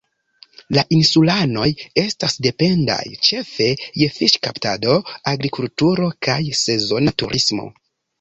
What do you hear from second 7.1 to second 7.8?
turismo.